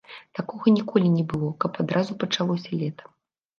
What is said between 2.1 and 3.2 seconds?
пачалося лета.